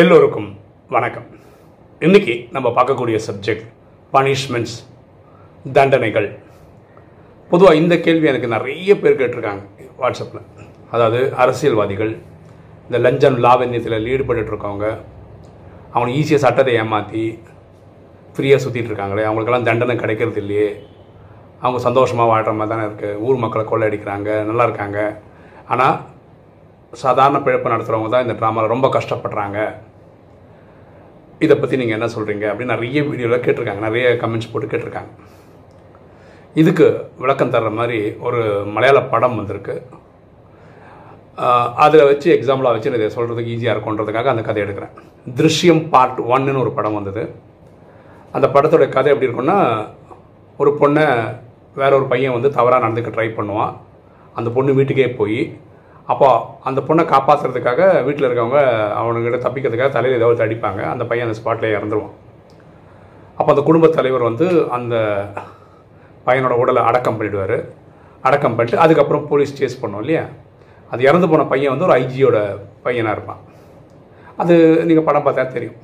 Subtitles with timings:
[0.00, 0.48] எல்லோருக்கும்
[0.94, 1.24] வணக்கம்.
[2.06, 3.64] இன்னைக்கு நம்ம பார்க்கக்கூடிய சப்ஜெக்ட்
[4.12, 4.74] பனிஷ்மெண்ட்ஸ்
[5.76, 6.28] தண்டனைகள்.
[7.50, 9.62] பொதுவாக இந்த கேள்வி எனக்கு நிறைய பேர் கேட்டிருக்காங்க
[10.02, 10.44] வாட்ஸ்அப்பில்
[10.94, 12.12] அதாவது அரசியல்வாதிகள்
[12.86, 14.86] இந்த லஞ்சம் லாவண்யத்தில் ஈடுபட்டு இருக்கவங்க
[15.94, 17.24] அவங்க ஈஸியாக சட்டத்தை ஏமாற்றி
[18.36, 20.68] ஃப்ரீயாக சுற்றிட்டு இருக்காங்களே அவங்களுக்கெல்லாம் தண்டனை கிடைக்கிறது இல்லையே.
[21.64, 25.00] அவங்க சந்தோஷமாக வாழ்கிற மாதிரி தானே இருக்குது ஊர் மக்களை கொள்ளையடிக்கிறாங்க நல்லா இருக்காங்க.
[25.72, 25.98] ஆனால்
[27.04, 29.58] சாதாரண பிழைப்பு நடத்துகிறவங்க தான் இந்த ட்ராமாவில் ரொம்ப கஷ்டப்படுறாங்க.
[31.44, 33.82] இதை பற்றி நீங்கள் என்ன சொல்கிறீங்க அப்படின்னு நிறைய வீடியோவில் கேட்டிருக்காங்க.
[33.88, 35.10] நிறைய கமெண்ட்ஸ் போட்டு கேட்டிருக்காங்க.
[36.60, 36.86] இதுக்கு
[37.22, 38.40] விளக்கம் தர்ற மாதிரி ஒரு
[38.76, 39.74] மலையாள படம் வந்திருக்கு.
[41.84, 44.94] அதில் வச்சு எக்ஸாம்பிளாக வச்சு இதை சொல்கிறதுக்கு ஈஸியாக இருக்குன்றதுக்காக அந்த கதை எடுக்கிறேன்.
[45.40, 47.22] திருஷ்யம் பார்ட் ஒன்னுன்னு ஒரு படம் வந்தது.
[48.36, 49.58] அந்த படத்தோட கதை எப்படி இருக்குன்னா
[50.62, 51.06] ஒரு பொண்ணை
[51.80, 53.74] வேற ஒரு பையன் வந்து தவறாக நடந்துக்க ட்ரை பண்ணுவான்.
[54.38, 55.40] அந்த பொண்ணு வீட்டுக்கே போய்
[56.12, 56.28] அப்போ
[56.68, 58.60] அந்த பொண்ணை காப்பாற்றுறதுக்காக வீட்டில் இருக்கவங்க
[59.00, 60.80] அவனுக்கிட்ட தப்பிக்கிறதுக்காக தலையில் ஏதாவது அடிப்பாங்க.
[60.92, 62.14] அந்த பையன் அந்த ஸ்பாட்டில் இறந்துருவான்.
[63.38, 64.94] அப்போ அந்த குடும்பத் தலைவர் வந்து அந்த
[66.26, 67.58] பையனோட உடலை அடக்கம் பண்ணிவிடுவார்
[68.28, 70.24] அடக்கம் பண்ணிட்டு அதுக்கப்புறம் போலீஸ் சேஸ் பண்ணோம் இல்லையா?
[70.92, 72.38] அது இறந்து போன பையன் வந்து ஒரு ஐஜியோட
[72.86, 73.42] பையனாக இருப்பான்.
[74.42, 74.54] அது
[74.88, 75.78] நீங்கள் படம் பார்த்தா தெரியும்.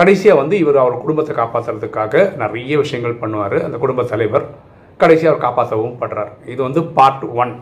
[0.00, 3.56] கடைசியாக வந்து இவர் அவர் குடும்பத்தை காப்பாற்றுறதுக்காக நிறைய விஷயங்கள் பண்ணுவார்.
[3.66, 4.46] அந்த குடும்ப தலைவர்
[5.02, 6.32] கடைசியாக அவர் காப்பாற்றவும் படுறார்.
[6.52, 7.54] இது வந்து பார்ட் ஒன்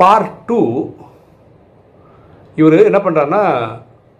[0.00, 0.60] பார்ட் டூ
[2.60, 3.42] இவர் என்ன பண்ணுறாருன்னா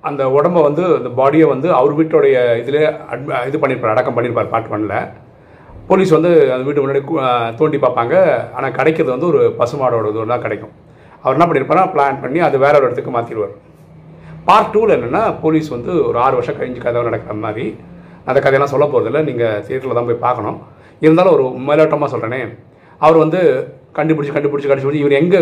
[0.09, 2.81] அந்த உடம்ப வந்து அந்த பாடியை வந்து அவர் வீட்டுடைய இதில்
[3.13, 4.97] அட் இது பண்ணியிருப்பார் அடக்கம் பண்ணியிருப்பார் பார்ட் ஒன்ல
[5.89, 7.03] போலீஸ் வந்து அந்த வீட்டு முன்னாடி
[7.61, 8.15] தோண்டி பார்ப்பாங்க.
[8.57, 10.75] ஆனால் கிடைக்கிறது வந்து ஒரு பசுமாடோட இது தான் கிடைக்கும்.
[11.23, 13.55] அவர் என்ன பண்ணியிருப்பாருன்னா பிளான் பண்ணி அது வேற ஒரு இடத்துக்கு மாற்றிடுவார்
[14.49, 17.67] பார்ட் டூவில் என்னென்னா போலீஸ் வந்து ஒரு ஆறு வருஷம் கழிஞ்சு கதை நடக்கிற மாதிரி.
[18.29, 20.59] அந்த கதையெல்லாம் சொல்ல போகிறதில்ல நீங்கள் தியேட்டரில் தான் போய் பார்க்கணும்.
[21.05, 22.43] இருந்தாலும் ஒரு மேலோட்டமாக சொல்கிறேனே
[23.05, 23.41] அவர் வந்து
[23.99, 25.41] கண்டுபிடிச்சி கண்டுபிடிச்சி கண்டுபிடிச்சி இவர் எங்கே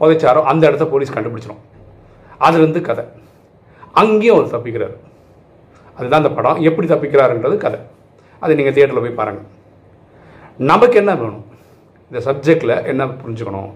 [0.00, 1.62] புதைச்சாரோ அந்த இடத்த போலீஸ் கண்டுபிடிச்சிடும்
[2.46, 3.04] அதுலேருந்து கதை.
[4.00, 4.96] அங்கேயும் அவர் தப்பிக்கிறார்.
[5.98, 6.58] அதுதான் அந்த படம்.
[6.68, 7.78] எப்படி தப்பிக்கிறாருன்றது கதை.
[8.42, 9.46] அது நீங்கள் தியேட்டரில் போய் பாருங்கள்
[10.70, 11.44] நமக்கு என்ன வேணும்?
[12.10, 13.70] இந்த சப்ஜெக்டில் என்ன புரிஞ்சுக்கணும்?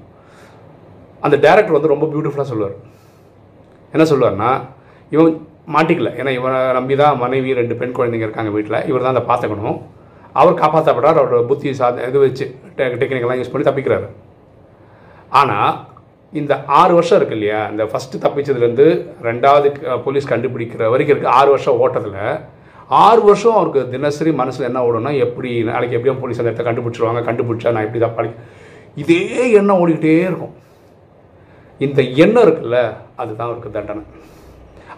[1.26, 2.76] அந்த டேரக்டர் வந்து ரொம்ப பியூட்டிஃபுல்லாக சொல்லுவார்.
[3.94, 4.50] என்ன சொல்லுவார்னா
[5.14, 5.32] இவன்
[5.74, 6.10] மாட்டிக்கல.
[6.20, 9.78] ஏன்னா இவனை நம்பி தான் மனைவி ரெண்டு பெண் குழந்தைங்க இருக்காங்க வீட்டில் இவர் தான் அதை பார்த்துக்கணும்.
[10.38, 12.46] அவர் காப்பாற்றப்படுறார் அவரோட புத்தி சாத இது வச்சு
[12.78, 14.08] டெ டெக்னிக்கெல்லாம் யூஸ் பண்ணி தப்பிக்கிறாரு.
[15.40, 15.72] ஆனால்
[16.32, 18.86] இந்த ஆறு வருஷம் இருக்கு இல்லையா இந்த ஃபஸ்ட்டு தப்பிச்சதுலேருந்து
[19.28, 19.68] ரெண்டாவது
[20.06, 22.18] போலீஸ் கண்டுபிடிக்கிற வரைக்கும் இருக்குது ஆறு வருஷம் ஓட்டத்தில்
[23.04, 27.72] ஆறு வருஷம் அவருக்கு தினசரி மனசில் என்ன ஓடும்னா எப்படி நாளைக்கு எப்படியும் போலீஸ் அந்த இடத்த கண்டுபிடிச்சிருவாங்க கண்டுபிடிச்சா
[27.76, 28.34] நான் எப்படி தான்
[29.02, 29.20] இதே
[29.58, 30.54] எண்ணம் ஓடிக்கிட்டே இருக்கும்.
[31.80, 32.78] இந்த எண்ணம் இருக்குல்ல
[33.22, 34.02] அதுதான் அவருக்கு தண்டனை.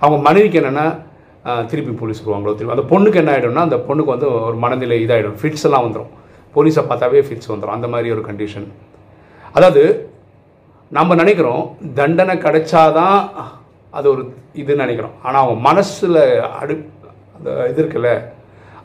[0.02, 0.86] அவங்க மனைவிக்கு என்னென்னா
[1.70, 5.66] திருப்பி போலீஸ் வருவாங்களோ திருப்பி அந்த பொண்ணுக்கு என்ன ஆகிடும்னா அந்த பொண்ணுக்கு வந்து ஒரு மனநிலை இதாகிடும் ஃபிட்ஸ்
[5.68, 6.10] எல்லாம் வந்துடும்
[6.54, 8.68] போலீஸை பார்த்தாவே ஃபிட்ஸ் வந்துடும் அந்த மாதிரி ஒரு கண்டிஷன்
[9.56, 9.82] அதாவது
[10.98, 11.64] நம்ம நினைக்கிறோம்
[11.98, 13.18] தண்டனை கிடைச்சாதான்
[13.98, 14.22] அது ஒரு
[14.60, 15.14] இதுன்னு நினைக்கிறோம்.
[15.22, 16.20] ஆனால் அவங்க மனசில்
[16.60, 16.74] அடு
[17.36, 18.10] அந்த இது இருக்குல்ல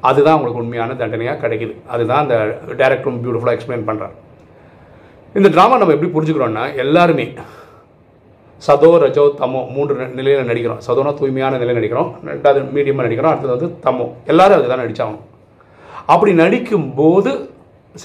[0.07, 1.73] அதுதான் அவங்களுக்கு உண்மையான தண்டனையாக கிடைக்குது.
[1.93, 2.35] அதுதான் அந்த
[2.81, 4.15] டேரக்டரும் பியூட்டிஃபுல்லாக எக்ஸ்பிளைன் பண்ணுறார்
[5.35, 7.25] இந்த ட்ராமா நம்ம எப்படி புரிஞ்சுக்கிறோன்னா எல்லாருமே
[8.65, 10.81] சதோ ரஜோ தமோ மூன்று நிலையில் நடிக்கிறோம்.
[10.87, 12.09] சதோனா தூய்மையான நிலையில் நடிக்கிறோம்.
[12.29, 13.33] ரெண்டாவது மீடியமாக நடிக்கிறோம்.
[13.33, 14.05] அடுத்தது வந்து தமோ.
[14.31, 15.25] எல்லாரும் அதுதான் நடித்தாகணும்
[16.13, 17.31] அப்படி நடிக்கும்போது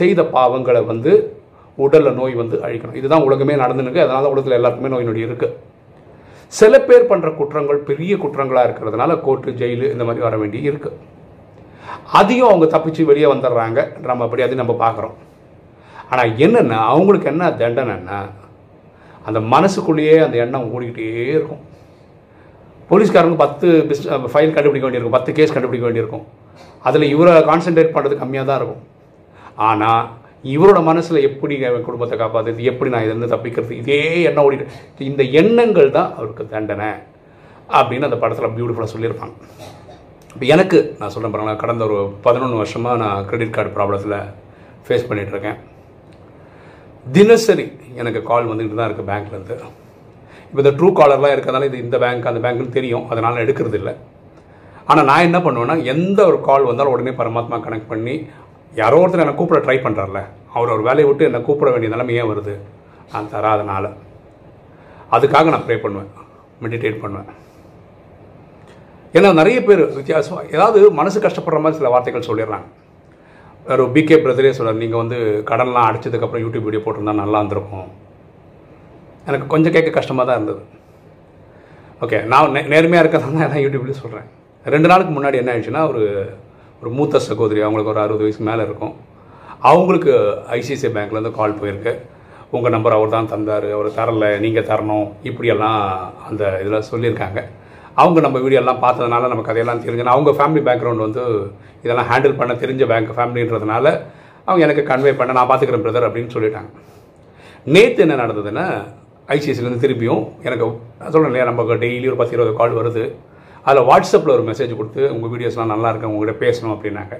[0.00, 1.12] செய்த பாவங்களை வந்து
[1.78, 2.98] உடலில் நோய் வந்து அழிக்கணும்.
[3.00, 5.56] இதுதான் உலகமே நடந்துருக்கு அதனால தான் உலகத்தில் எல்லாருக்குமே நோய் நொடி இருக்குது
[6.58, 10.98] சில பேர் பண்ணுற குற்றங்கள் பெரிய குற்றங்களாக இருக்கிறதுனால கோர்ட்டு ஜெயிலு இந்த மாதிரி வர வேண்டி இருக்குது
[12.18, 13.80] அதையும் அவங்க தப்பிச்சு வெளியே வந்துடுறாங்க.
[14.08, 15.16] நம்ம அப்படி அதையும் நம்ம பார்க்குறோம்.
[16.10, 18.18] ஆனால் என்னென்னா அவங்களுக்கு என்ன தண்டனைன்னா
[19.28, 21.62] அந்த மனசுக்குள்ளேயே அந்த எண்ணம் ஓடிக்கிட்டே இருக்கும்.
[22.90, 24.02] போலீஸ்காரங்க பத்து பிஸ்
[24.32, 25.16] ஃபைல் கண்டுபிடிக்க வேண்டியிருக்கும்.
[25.18, 26.24] பத்து கேஸ் கண்டுபிடிக்க வேண்டியிருக்கும்.
[26.88, 28.82] அதில் இவரை கான்சென்ட்ரேட் பண்ணுறது கம்மியாக தான் இருக்கும்.
[29.68, 30.02] ஆனால்
[30.54, 33.72] இவரோட மனசில் எப்படி என் குடும்பத்தை காப்பாற்றுறது எப்படி நான் இதுலேருந்து தப்பிக்கிறது?
[33.82, 36.90] இதே எண்ணம் ஓடிட்டு இந்த எண்ணங்கள் தான் அவருக்கு தண்டனை
[37.78, 39.34] அப்படின்னு அந்த படத்தில் பியூட்டிஃபுல்லாக சொல்லியிருப்பாங்க.
[40.34, 44.18] இப்போ எனக்கு நான் சொல்கிறேன் பாருங்களேன் கடந்த ஒரு பதினொன்று வருஷமாக நான் கிரெடிட் கார்டு ப்ராப்ளத்தில்
[44.86, 45.58] ஃபேஸ் பண்ணிகிட்ருக்கேன்
[47.06, 47.66] தினசரி
[48.00, 49.56] எனக்கு கால் வந்துக்கிட்டு தான் இருக்குது பேங்க்லேருந்து.
[50.48, 53.08] இப்போ இந்த ட்ரூ காலர்லாம் இருக்கிறதால இது இந்த பேங்க் அந்த பேங்க்னு தெரியும்.
[53.12, 53.94] அதனால் எடுக்கிறது இல்லை.
[54.90, 58.14] ஆனால் நான் என்ன பண்ணுவேன்னா எந்த ஒரு கால் வந்தாலும் உடனே பரமாத்மா கனெக்ட் பண்ணி
[58.80, 60.20] யாரோ ஒருத்தர் என்னை கூப்பிட ட்ரை பண்ணுறாருல
[60.54, 62.54] அவர் ஒரு வேலையை விட்டு என்னை கூப்பிட வேண்டிய நிலைமை ஏன் வருது?
[63.12, 63.86] நான் தராதனால.
[65.16, 66.10] அதுக்காக நான் ப்ரே பண்ணுவேன்.
[66.62, 67.30] மெடிடேட் பண்ணுவேன்.
[69.16, 72.68] ஏன்னா நிறைய பேர் வித்தியாசம் ஏதாவது மனசு கஷ்டப்படுற மாதிரி சில வார்த்தைகள் சொல்லிடுறாங்க.
[73.70, 75.18] ஒரு பிகே பிரதரே சொல்கிறார் நீங்கள் வந்து
[75.50, 77.88] கடன்லாம் அடிச்சதுக்கப்புறம் யூடியூப் வீடியோ போட்டிருந்தா நல்லா இருந்திருக்கும்.
[79.28, 80.62] எனக்கு கொஞ்சம் கேட்க கஷ்டமாக தான் இருந்தது.
[82.04, 84.28] ஓகே நான் நே நேர்மையாக இருக்கிறதா தான் நான் யூடியூப்லேயே சொல்கிறேன்
[84.74, 86.02] ரெண்டு நாளுக்கு முன்னாடி என்ன ஆயிடுச்சுன்னா ஒரு
[86.80, 88.94] ஒரு மூத்த சகோதரி அவங்களுக்கு ஒரு அறுபது வயசுக்கு மேலே இருக்கும்.
[89.70, 90.12] அவங்களுக்கு
[90.56, 91.92] ஐசிஐசிஐ பேங்க்லேருந்து கால் போயிருக்கு.
[92.56, 95.06] உங்கள் நம்பர் அவர் தான் தந்தார் அவர் தரலை நீங்கள் தரணும்.
[95.28, 95.80] இப்படியெல்லாம்
[96.28, 97.40] அந்த இதில் சொல்லியிருக்காங்க.
[98.00, 101.22] அவங்க நம்ம வீடியோலாம் பார்த்ததுனால நமக்கு அதையெல்லாம் தெரிஞ்சு அவங்க ஃபேமிலி பேக்ரவுண்ட் வந்து
[101.84, 103.86] இதெல்லாம் ஹேண்டில் பண்ண தெரிஞ்ச பேங்க் ஃபேமிலின்றதுனால
[104.46, 106.70] அவங்க எனக்கு கன்வே பண்ண நான் பார்த்துக்கிறேன் பிரதர் அப்படின்னு சொல்லிட்டாங்க.
[107.74, 108.64] நேற்று என்ன நடந்ததுன்னா
[109.34, 110.64] ஐசிஐசிலேருந்து திருப்பியும் எனக்கு
[111.00, 113.04] நான் சொல்கிறேன் இல்லையா நமக்கு டெய்லி ஒரு பத்து இருபது கால் வருது.
[113.66, 116.10] அதில் வாட்ஸ்அப்பில் ஒரு மெசேஜ் கொடுத்து உங்கள் வீடியோஸ்லாம் நல்லா இருக்கு?
[116.12, 117.16] உங்ககிட்ட பேசணும் அப்படின்னாங்க.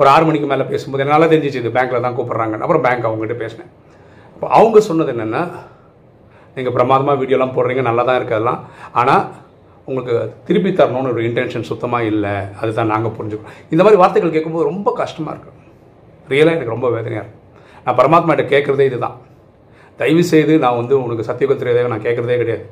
[0.00, 3.36] ஒரு ஆறு மணிக்கு மேலே பேசும்போது எனக்கு நல்லா தெரிஞ்சிச்சு இது பேங்க்கில் தான் கூப்பிட்றாங்க அப்புறம் பேங்க் அவங்ககிட்ட
[3.44, 3.70] பேசினேன்.
[4.34, 5.42] இப்போ அவங்க சொன்னது என்னென்னா
[6.56, 8.60] நீங்கள் பிரமாதமாக வீடியோலாம் போடுறீங்க நல்லா தான் இருக்குது அதெல்லாம்.
[9.00, 9.22] ஆனால்
[9.88, 10.14] உங்களுக்கு
[10.46, 12.34] திருப்பி தரணும்னு ஒரு இன்டென்ஷன் சுத்தமாக இல்லை.
[12.60, 13.56] அதுதான் நாங்கள் புரிஞ்சுக்கிறோம்.
[13.70, 15.52] இந்த மாதிரி வார்த்தைகள் கேட்கும்போது ரொம்ப கஷ்டமாக இருக்கு.
[16.32, 17.42] ரியலாக எனக்கு ரொம்ப வேதனையாக இருக்கும்
[17.86, 19.16] நான் பரமாத்மாட்ட கேட்குறதே இதுதான்.
[19.96, 22.64] தயவு செய்து நான் வந்து உனக்கு சத்தியகுல் நான் கேட்குறதே கிடையாது.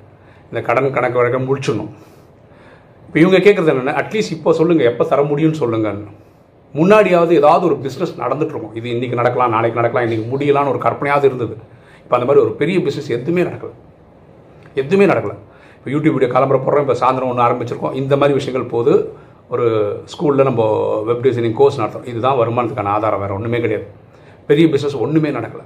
[0.49, 1.93] இந்த கடன் கணக்கு வழக்கம் முடிச்சிடணும்.
[3.07, 6.11] இப்போ இவங்க கேட்குறது என்னென்ன அட்லீஸ்ட் இப்போ சொல்லுங்கள் எப்போ தர முடியும்னு சொல்லுங்கன்னு.
[6.75, 8.75] முன்னாடியாவது ஏதாவது ஒரு பிஸ்னஸ் நடந்துட்டு இருக்கும்.
[8.75, 11.57] இது இன்றைக்கி நடக்கலாம் நாளைக்கு நடக்கலாம் இன்றைக்கி முடியலான்னு ஒரு கற்பனையாவது இருந்தது.
[12.03, 13.75] இப்போ அந்த மாதிரி ஒரு பெரிய பிஸ்னஸ் எதுவுமே நடக்கலை.
[14.75, 15.37] எதுவுமே நடக்கலை.
[15.85, 17.95] இப்போ யூடியூப் வீடியோ கிளம்புற போடுறோம் இப்போ சாயந்தரம் ஒன்று ஆரம்பிச்சிருக்கோம்.
[17.95, 19.13] இந்த மாதிரி விஷயங்கள் போது
[19.49, 19.67] ஒரு
[20.05, 22.07] ஸ்கூலில் நம்ம வெப் டிசைனிங் கோர்ஸ் நடத்துறோம்.
[22.07, 23.89] இதுதான் வருமானத்துக்கான ஆதாரம் வேறு ஒன்றுமே கிடையாது.
[24.47, 25.65] பெரிய பிஸ்னஸ் ஒன்றுமே நடக்கலை.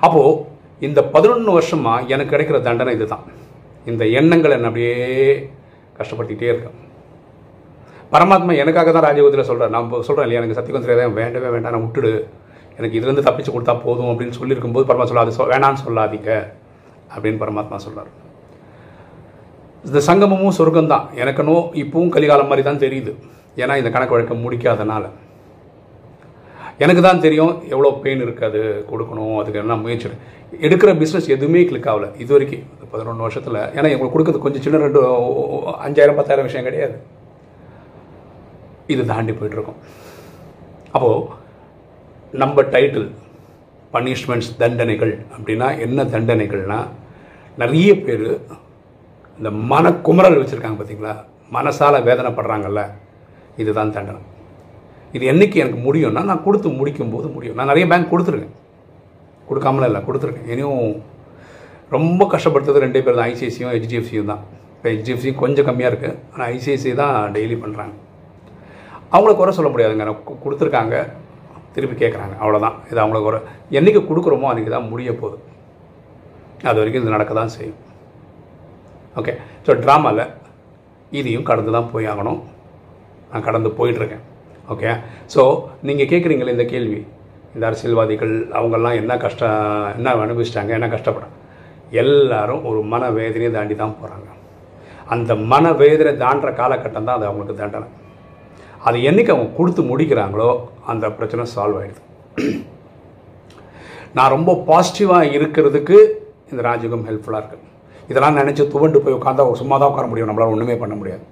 [0.00, 0.44] அப்போது
[0.80, 3.22] இந்த பதினொன்று வருஷமாக எனக்கு கிடைக்கிற தண்டனை இதுதான்.
[3.86, 4.94] இந்த எண்ணங்கள் என்ன அப்படியே
[5.98, 6.88] கஷ்டப்படுத்திக்கிட்டே இருக்கேன்
[8.12, 12.24] பரமாத்மா எனக்காக தான் ராஜயோகத்தில் சொல்கிறேன் நான் சொல்கிறேன் இல்லையா எனக்கு சத்தியம் வேண்டவே வேண்டாம் நான் விட்டுடு.
[12.78, 16.52] எனக்கு இதுலேருந்து தப்பிச்சு கொடுத்தா போதும் அப்படின்னு சொல்லியிருக்கும்போது பரமாத்மா சொல்லாது சொ- வேணான்னு சொல்லாதீங்க
[17.18, 18.28] அப்படின்னு பரமாத்மா சொல்கிறார்
[19.88, 21.04] இந்த சங்கமமும் சொர்க்கம்தான்.
[21.22, 23.12] எனக்குனோ இப்பவும் கலிகாலம் மாதிரி தான் தெரியுது.
[23.62, 25.04] ஏன்னா இந்த கணக்கு வழக்கம் முடிக்காதனால.
[26.84, 28.60] எனக்கு தான் தெரியும் எவ்வளோ பெயின் இருக்காது
[28.90, 30.08] கொடுக்கணும் அதுக்கு என்ன முயற்சி
[30.66, 32.06] எடுக்கிற பிஸ்னஸ் எதுவுமே கிளிக் ஆகல.
[32.22, 32.62] இது வரைக்கும்
[32.92, 33.58] பதினொன்று வருஷத்தில்.
[33.76, 35.00] ஏன்னா எங்களுக்கு கொடுக்கறது கொஞ்சம் சின்ன ரெண்டு
[35.86, 36.96] அஞ்சாயிரம் பத்தாயிரம் விஷயம் கிடையாது.
[38.94, 39.80] இது தாண்டி போயிட்டுருக்கோம்
[40.94, 41.26] அப்போது
[42.42, 43.08] நம்ம டைட்டில்
[43.94, 46.80] பனிஷ்மெண்ட்ஸ் தண்டனைகள் அப்படின்னா என்ன தண்டனைகள்னா
[47.62, 48.26] நிறைய பேர்
[49.40, 51.14] இந்த மனக்குமரல் வச்சுருக்காங்க பார்த்தீங்களா
[51.56, 52.82] மனசால் வேதனைப்படுறாங்கல்ல
[53.62, 54.20] இதுதான் தண்டனை.
[55.16, 57.56] இது என்னைக்கு எனக்கு முடியும்னா நான் கொடுத்து முடிக்கும்போது முடியும்.
[57.58, 58.54] நான் நிறைய பேங்க் கொடுத்துருக்கேன்.
[59.48, 60.50] கொடுக்காமல இல்லை கொடுத்துருக்கேன்.
[60.54, 60.84] இனியும்
[61.96, 63.28] ரொம்ப கஷ்டப்படுத்துறது ரெண்டே பேர் தான்.
[63.32, 64.42] ஐசிஐசியும் ஹெச்டிஎஃப்சியும் தான்.
[64.76, 67.94] இப்போ ஹெச்டிஎஃப்சியும் கொஞ்சம் கம்மியாக இருக்குது ஆனால் ஐசிஐசி தான் டெய்லி பண்ணுறாங்க
[69.14, 70.06] அவங்கள குறை சொல்ல முடியாதுங்க.
[70.06, 70.96] எனக்கு கொடுத்துருக்காங்க.
[71.74, 73.40] திருப்பி கேட்குறாங்க அவ்வளோதான் இது அவங்கள குறை
[73.78, 75.38] என்றைக்கு கொடுக்குறோமோ அன்றைக்கி தான் முடிய போகுது.
[76.68, 77.78] அது வரைக்கும் இது நடக்க தான் செய்யும்.
[79.16, 79.32] ஓகே
[79.66, 80.24] ஸோ ட்ராமாவில்
[81.12, 82.40] இதையும் கடந்து தான் போய் ஆகணும்
[83.30, 84.24] நான் கடந்து போயிட்டுருக்கேன்.
[84.68, 84.90] ஓகே
[85.34, 85.42] ஸோ
[85.82, 87.00] நீங்கள் கேட்குறீங்களே இந்த கேள்வி.
[87.54, 89.56] இந்த அரசியல்வாதிகள் அவங்கெல்லாம் என்ன கஷ்டம்
[89.96, 91.36] என்ன அனுபவிச்சிட்டாங்க என்ன கஷ்டப்படுறாங்க
[91.92, 94.28] எல்லாரும் ஒரு மன வேதனையை தாண்டி தான் போகிறாங்க
[95.06, 97.88] அந்த மன வேதனை தாண்டுற காலகட்டம் தான் அது அவங்களுக்கு தண்டனை
[98.84, 100.50] அது என்னைக்கு அவங்க கொடுத்து முடிக்கிறாங்களோ
[100.86, 102.52] அந்த பிரச்சனை சால்வ் ஆகிடுது
[104.14, 105.98] நான் ரொம்ப பாசிட்டிவாக இருக்கிறதுக்கு
[106.52, 107.66] இந்த ராஜயோகம் ஹெல்ப்ஃபுல்லாக இருக்குது
[108.10, 110.28] இதெல்லாம் நினச்சி துவண்டு போய் உட்காந்தா சும்மா தான் உட்கார முடியும்.
[110.30, 111.24] நம்மளால் ஒன்றுமே பண்ண முடியாது.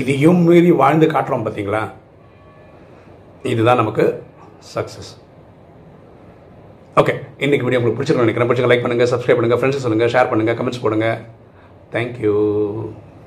[0.00, 1.82] இதையும் மீறி வாழ்ந்து காட்டுறோம் பார்த்தீங்களா
[3.52, 4.04] இதுதான் நமக்கு
[4.74, 5.10] சக்ஸஸ்
[7.00, 7.14] ஓகே
[7.44, 8.48] இன்னைக்கு வீடியோ உங்களுக்கு பிடிச்சிருக்கோம் நினைக்கிறேன்.
[8.50, 11.08] பிடிச்சிங்க லைக் பண்ணுங்கள் சப்ஸ்கிரைப் பண்ணுங்கள் ஃப்ரெண்ட்ஸ் சொல்லுங்கள் ஷேர் பண்ணுங்கள் கமெண்ட்ஸ் போடுங்க.
[11.94, 12.36] தேங்க்யூ